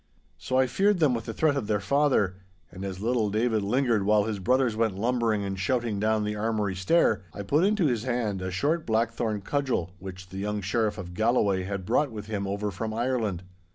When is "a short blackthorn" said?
8.41-9.41